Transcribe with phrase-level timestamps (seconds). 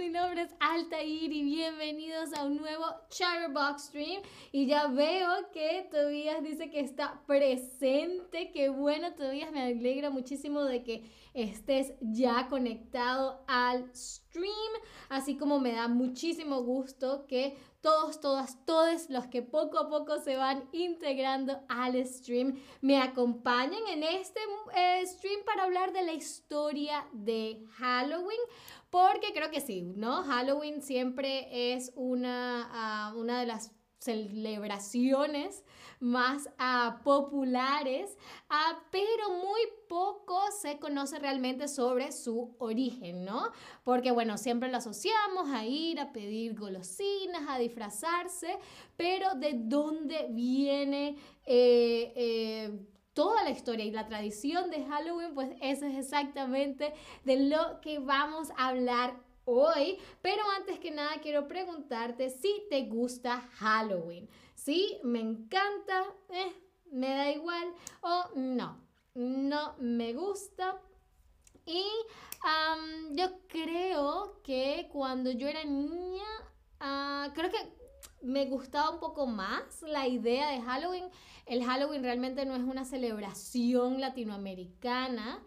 [0.00, 4.22] Mi nombre es Altair y bienvenidos a un nuevo Chatterbox Stream.
[4.50, 8.50] Y ya veo que Tobías dice que está presente.
[8.50, 14.72] Qué bueno, Tobías, me alegra muchísimo de que estés ya conectado al stream.
[15.10, 20.18] Así como me da muchísimo gusto que todos, todas, todos los que poco a poco
[20.18, 24.40] se van integrando al stream me acompañen en este
[24.76, 28.38] eh, stream para hablar de la historia de Halloween.
[28.90, 30.24] Porque creo que sí, ¿no?
[30.24, 35.62] Halloween siempre es una, ah, una de las celebraciones
[36.00, 38.16] más uh, populares,
[38.50, 43.52] uh, pero muy poco se conoce realmente sobre su origen, ¿no?
[43.84, 48.58] Porque bueno, siempre lo asociamos a ir a pedir golosinas, a disfrazarse,
[48.96, 51.16] pero de dónde viene...
[51.44, 56.94] Eh, eh, toda la historia y la tradición de Halloween, pues eso es exactamente
[57.24, 59.98] de lo que vamos a hablar hoy.
[60.22, 64.28] Pero antes que nada quiero preguntarte si te gusta Halloween.
[64.54, 66.52] Si me encanta, eh,
[66.92, 68.78] me da igual o no,
[69.14, 70.80] no me gusta.
[71.66, 71.84] Y
[73.12, 76.26] yo creo que cuando yo era niña,
[76.80, 77.79] uh, creo que
[78.22, 81.04] me gustaba un poco más la idea de Halloween.
[81.46, 85.42] El Halloween realmente no es una celebración latinoamericana.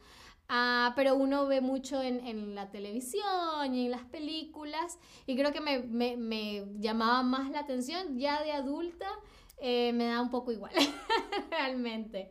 [0.49, 5.61] Ah, pero uno ve mucho en, la televisión y en las películas y creo que
[5.61, 9.07] me, llamaba más la atención ya de adulta.
[9.57, 10.73] Eh, me da un poco igual,
[11.49, 12.29] realmente.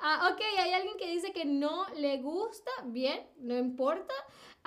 [0.00, 4.12] Ah, ok, hay alguien que dice que no le gusta, bien, no importa.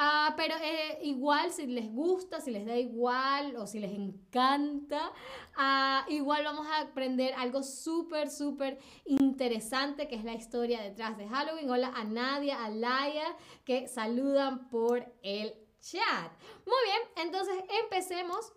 [0.02, 5.12] Ah, pero eh, igual si les gusta, si les da igual o si les encanta,
[5.58, 11.28] ah, igual vamos a aprender algo súper, súper interesante que es la historia detrás de
[11.28, 11.70] Halloween.
[11.70, 13.36] Hola a Nadia, a Laia,
[13.66, 16.32] que saludan por el chat.
[16.66, 18.54] Muy bien, entonces empecemos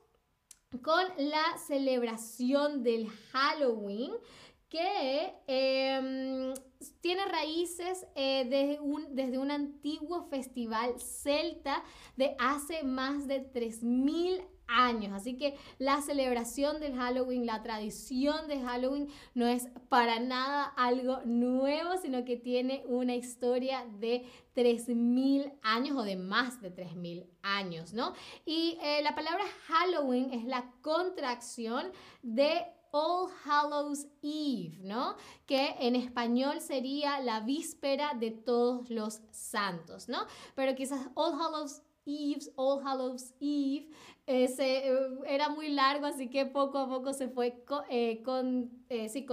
[0.81, 4.13] con la celebración del Halloween
[4.69, 6.55] que em,
[7.01, 11.83] tiene raíces eh, desde, un, desde un antiguo festival celta
[12.17, 15.13] de hace más de 3.000 años.
[15.13, 21.21] Así que la celebración del Halloween, la tradición de Halloween no es para nada algo
[21.25, 27.93] nuevo, sino que tiene una historia de 3.000 años o de más de 3.000 años,
[27.93, 28.15] ¿no?
[28.45, 31.87] Y eh, la palabra Halloween es la contracción
[32.23, 35.17] de All Hallows Eve, ¿no?
[35.47, 40.27] Que en español sería la víspera de todos los santos, ¿no?
[40.55, 43.89] Pero quizás All Hallows Eve, All Hallows Eve,
[44.33, 49.09] ese, eh, era muy largo, así que poco a poco se fue eh, con, eh,
[49.09, 49.27] sí,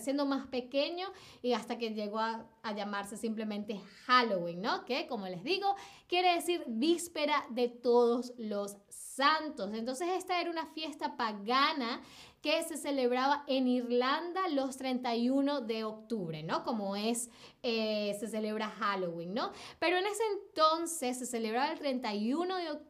[0.00, 1.08] siendo más pequeño
[1.42, 4.84] y hasta que llegó a, a, llamarse simplemente Halloween, ¿no?
[4.84, 5.74] Que, como les digo,
[6.06, 9.72] quiere decir víspera de todos los santos.
[9.74, 12.00] Entonces esta era una fiesta pagana
[12.40, 16.62] que se celebraba en Irlanda los 31 de octubre, ¿no?
[16.62, 17.30] Como es,
[17.62, 19.50] eh, se celebra Halloween, ¿no?
[19.80, 22.88] Pero en ese entonces se celebraba el 31 de octubre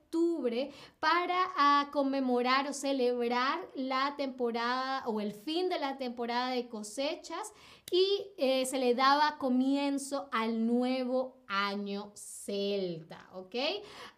[1.01, 7.53] para ah, conmemorar o celebrar la temporada o el fin de la temporada de cosechas
[7.91, 13.55] y eh, se le daba comienzo al nuevo año celta, ¿ok?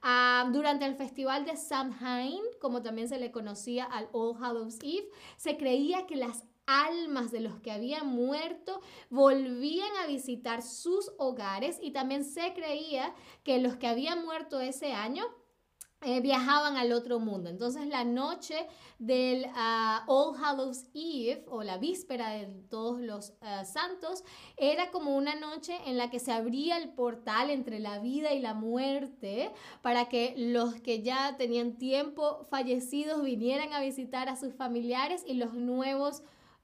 [0.03, 5.09] Ah, durante el festival de Samhain, como también se le conocía al All Hallows Eve,
[5.37, 11.79] se creía que las almas de los que habían muerto volvían a visitar sus hogares
[11.83, 13.13] y también se creía
[13.43, 15.25] que los que habían muerto ese año
[16.03, 17.51] eh, viajaban al otro mundo.
[17.51, 18.67] Entonces la noche
[18.99, 24.25] del ah, All Hallows Eve o la víspera de todos los ah, santos
[24.57, 28.41] era como una noche en la que se abría el portal entre la vida y
[28.41, 29.51] la muerte
[29.83, 35.35] para que los que ya tenían tiempo fallecidos vinieran a visitar a sus familiares y
[35.35, 36.23] los nuevos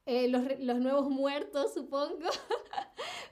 [0.08, 2.16] eh, los, los, nuevos muertos, supongo,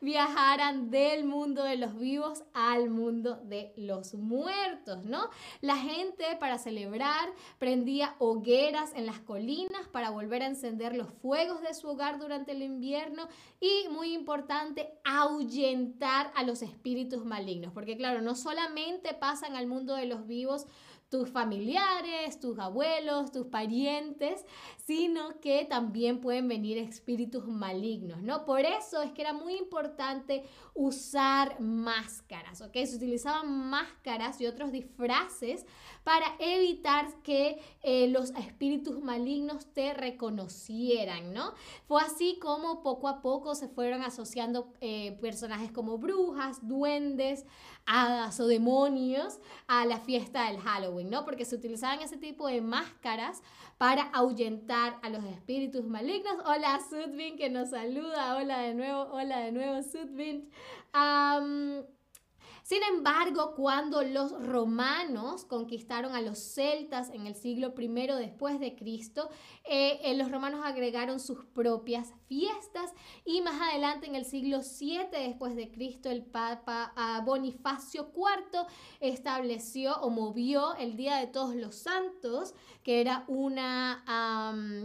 [0.05, 5.31] viajaran del mundo de los vivos al mundo de los muertos, ¿no?
[5.61, 7.29] La gente para celebrar
[7.59, 12.53] prendía hogueras en las colinas para volver a encender los fuegos de su hogar durante
[12.53, 13.29] el invierno
[13.61, 19.95] y, muy importante, ahuyentar a los espíritus malignos, porque claro, no solamente pasan al mundo
[19.95, 20.67] de los vivos,
[21.15, 24.45] tus familiares, tus abuelos, tus parientes,
[24.85, 28.45] sino que también pueden venir espíritus malignos, ¿no?
[28.45, 30.43] Por eso es que era muy importante
[30.75, 32.73] usar máscaras, ¿ok?
[32.85, 35.65] Se utilizaban máscaras y otros disfraces
[36.03, 41.55] para evitar que eh, los espíritus malignos te reconocieran, ¿no?
[41.87, 47.47] Fue así como poco a poco se fueron asociando eh, personajes como brujas, duendes,
[47.87, 51.25] hadas o demonios a la fiesta del Halloween, ¿no?
[51.25, 53.43] Porque se utilizaban ese tipo de máscaras
[53.79, 56.37] para ahuyentar a los espíritus malignos.
[56.45, 60.51] Hola Sudvin que nos saluda, hola de nuevo, hola de nuevo Sudvin.
[62.65, 67.89] Sin embargo, cuando los romanos conquistaron a los celtas en el siglo I
[68.19, 69.29] después de Cristo,
[69.65, 72.91] eh, eh, los romanos agregaron sus propias fiestas
[73.27, 78.67] y más adelante en el siglo VII después de Cristo el Papa ah, Bonifacio IV
[79.01, 84.03] estableció o movió el Día de Todos los Santos, que era una,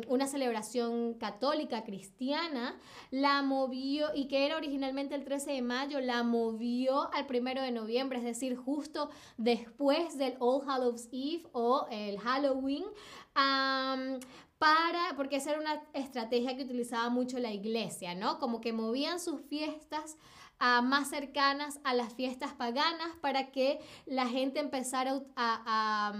[0.10, 2.78] una celebración católica cristiana,
[3.10, 7.69] la movió y que era originalmente el 13 de mayo, la movió al primero de
[7.72, 12.86] noviembre, es decir, justo después del All Hallows Eve o el Halloween.
[14.58, 18.40] para, porque esa era una estrategia que utilizaba mucho la iglesia, ¿no?
[18.40, 20.18] Como que movían sus fiestas
[20.60, 26.14] más cercanas a las fiestas paganas para que la gente empezara a,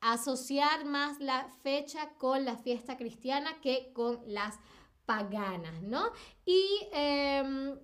[0.00, 4.58] asociar más la fecha con la fiesta cristiana que con las
[5.06, 6.10] paganas, ¿no?
[6.44, 7.78] Y em,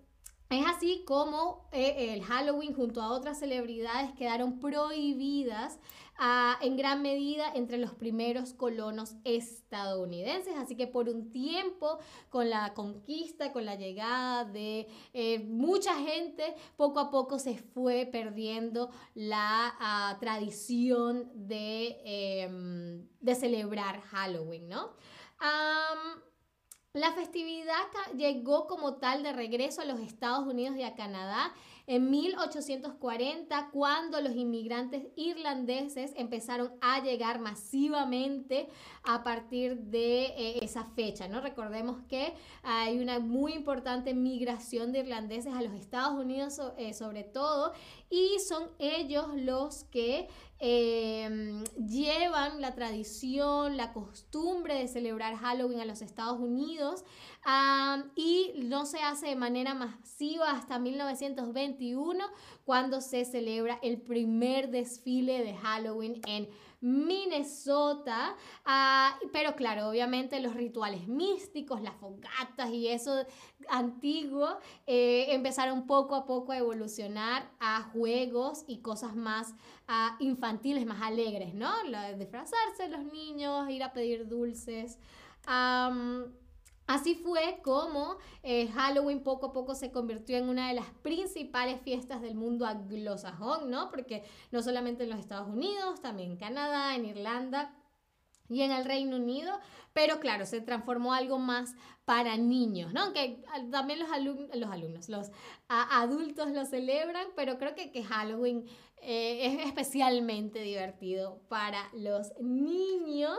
[0.51, 5.79] es así como eh, el Halloween junto a otras celebridades quedaron prohibidas
[6.17, 10.55] ah, en gran medida entre los primeros colonos estadounidenses.
[10.57, 11.99] Así que por un tiempo,
[12.31, 18.09] con la conquista, con la llegada de eh, mucha gente, poco a poco se fue
[18.11, 24.93] perdiendo la ah, tradición de, em, de, celebrar Halloween, ¿no?
[26.99, 27.85] La festividad
[28.17, 31.55] llegó como tal de regreso a los Estados Unidos y a Canadá
[31.87, 38.69] en 1840, cuando los inmigrantes irlandeses empezaron a llegar masivamente
[39.05, 41.41] a partir de eh, esa fecha, ¿no?
[41.41, 42.35] Recordemos que
[42.65, 47.73] hay una muy importante migración de irlandeses a los Estados Unidos eh, sobre todo
[48.11, 55.85] y son ellos los que em, llevan la tradición, la costumbre de celebrar Halloween a
[55.85, 57.05] los Estados Unidos
[58.15, 62.25] y no se hace de manera masiva hasta 1921
[62.65, 66.49] cuando se celebra el primer desfile de Halloween en
[66.81, 68.37] Minnesota.
[68.65, 73.25] Ah, pero claro, obviamente los rituales místicos, las fogatas y eso
[73.69, 79.55] antiguo eh, empezaron poco a poco a evolucionar a juegos y cosas más
[79.89, 81.73] ah, infantiles, más alegres, ¿no?
[81.85, 84.99] de disfrazarse los niños, ir a pedir dulces.
[86.89, 91.83] Así fue como eh, Halloween poco a poco se convirtió en una de las principales
[91.83, 93.91] fiestas del mundo anglosajón, ¿no?
[93.91, 97.75] Porque no solamente en los Estados Unidos, también en Canadá, en Irlanda
[98.49, 99.53] y en el Reino Unido,
[99.93, 101.75] pero claro, se transformó algo más
[102.07, 103.03] para niños, ¿no?
[103.03, 104.09] Aunque también los,
[104.55, 105.31] los alumnos, los
[105.69, 108.65] adultos lo celebran, pero creo que, que Halloween
[109.03, 113.39] eh, es especialmente divertido para los niños.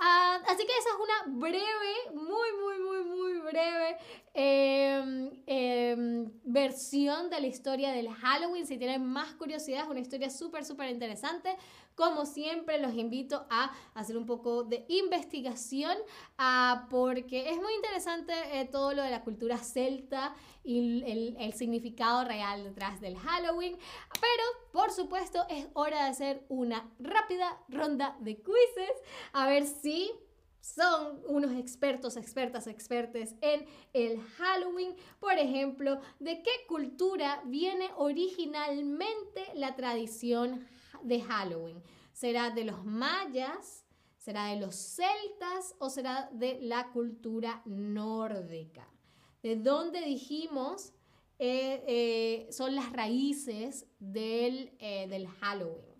[0.00, 3.15] Ah, así que esa es una breve, muy, muy, muy, muy
[3.46, 3.96] breve
[4.34, 8.66] em, em, versión de la historia del Halloween.
[8.66, 11.56] Si tienen más curiosidad, es una historia súper, súper interesante.
[11.94, 15.96] Como siempre, los invito a hacer un poco de investigación
[16.36, 21.52] ah, porque es muy interesante eh, todo lo de la cultura celta y el, el,
[21.54, 23.78] significado real detrás del Halloween.
[24.20, 28.96] Pero, por supuesto, es hora de hacer una rápida ronda de quizzes.
[29.32, 30.12] A ver si
[30.74, 34.96] son unos expertos, expertas, expertes en el Halloween.
[35.20, 40.66] Por ejemplo, ¿de qué cultura viene originalmente la tradición
[41.02, 41.82] de Halloween?
[42.12, 43.84] ¿Será de los mayas?
[44.18, 48.88] ¿Será de los celtas o será de la cultura nórdica?
[49.42, 50.92] ¿De dónde dijimos
[51.38, 55.96] eh, eh, son las raíces del, eh, del Halloween?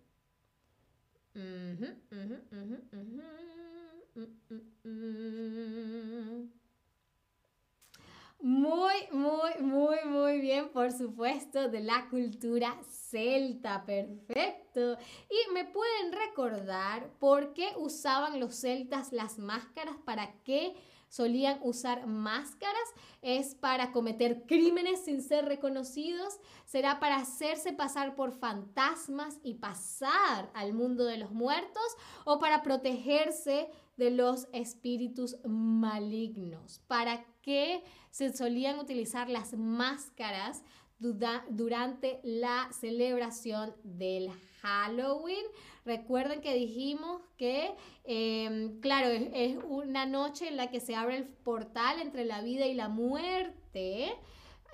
[8.39, 14.97] Muy, muy, muy, muy bien, por supuesto, de la cultura celta, perfecto.
[15.29, 20.75] Y me pueden recordar por qué usaban los celtas las máscaras, para qué
[21.17, 22.89] solían usar máscaras,
[23.23, 30.51] es para cometer crímenes sin ser reconocidos, será para hacerse pasar por fantasmas y pasar
[30.53, 31.83] al mundo de los muertos
[32.27, 36.83] o para protegerse de los espíritus malignos.
[36.87, 40.63] ¿Para qué se solían utilizar las máscaras
[40.99, 44.31] durante la celebración del
[44.63, 45.45] Halloween?
[45.85, 47.75] Recuerden que dijimos que,
[48.05, 52.67] em, claro, es, una noche en la que se abre el portal entre la vida
[52.67, 54.13] y la muerte.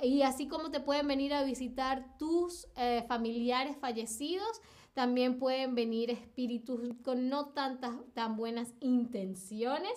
[0.01, 4.61] Y así como te pueden venir a visitar tus eh, familiares fallecidos,
[4.95, 9.93] también pueden venir espíritus con no tantas tan buenas intenciones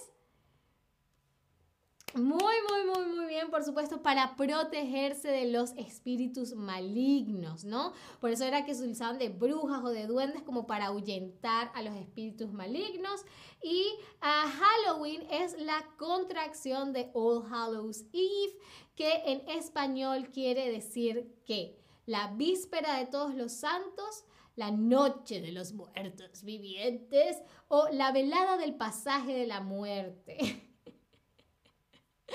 [2.16, 7.94] muy, muy, muy, muy bien, por supuesto, para protegerse de los espíritus malignos, ¿no?
[8.22, 11.82] Por eso era que se utilizaban de brujas o de duendes como para ahuyentar a
[11.82, 13.26] los espíritus malignos.
[13.62, 13.86] Y
[14.22, 18.58] uh, Halloween es la contracción de All Hallows Eve,
[18.96, 24.24] que en español quiere decir que la víspera de todos los santos,
[24.56, 30.62] la noche de los muertos vivientes o la velada del pasaje de la muerte.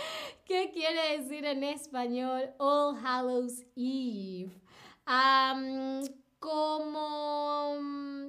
[0.44, 4.60] ¿Qué quiere decir en español All Hallows Eve?
[6.38, 7.76] como,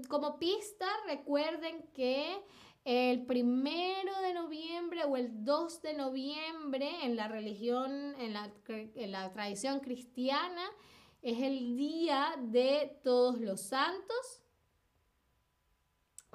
[0.10, 2.44] como pista, recuerden que
[2.84, 9.12] el primero de noviembre o el 2 de noviembre en la religión, en la, en
[9.12, 10.64] la tradición cristiana,
[11.22, 14.41] es el día de todos los santos.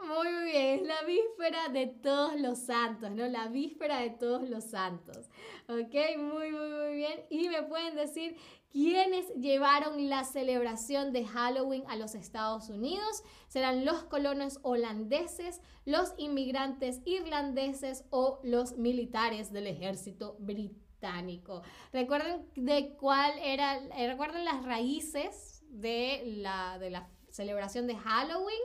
[0.05, 3.27] Muy bien, la víspera de todos los santos, ¿no?
[3.29, 5.31] La víspera de todos los santos.
[5.69, 6.19] ¿Ok?
[6.19, 7.21] Muy, muy, muy bien.
[7.31, 8.37] Y me pueden decir
[8.71, 13.23] quiénes llevaron la celebración de Halloween a los Estados Unidos.
[13.49, 21.63] Serán los colonos holandeses, los inmigrantes irlandeses o los militares del ejército británico.
[21.93, 28.61] Recuerden de cuál era, recuerden las raíces de la, de la celebración de Halloween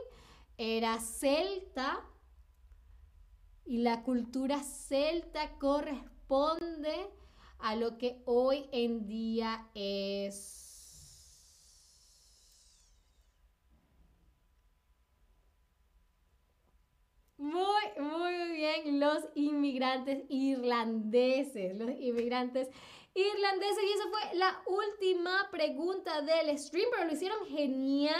[0.56, 2.04] era celta
[3.64, 7.10] y la cultura celta corresponde
[7.58, 10.62] a lo que hoy en día es
[17.42, 22.68] Muy, muy bien, los inmigrantes irlandeses, los inmigrantes
[23.14, 23.82] irlandeses.
[23.82, 28.14] Y esa fue la última pregunta del stream, pero lo hicieron genial.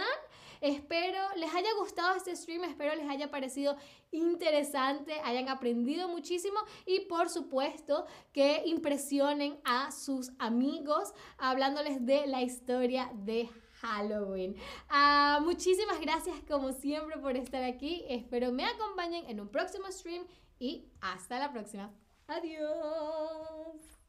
[0.62, 3.76] Espero les haya gustado este stream, espero les haya parecido
[4.12, 12.42] interesante, hayan aprendido muchísimo y por supuesto que impresionen a sus amigos hablándoles de la
[12.42, 13.48] historia de
[13.80, 14.54] Halloween.
[14.88, 18.04] Ah, muchísimas gracias como siempre por estar aquí.
[18.08, 20.24] Espero me acompañen en un próximo stream
[20.60, 21.92] y hasta la próxima.
[22.28, 24.01] Adiós.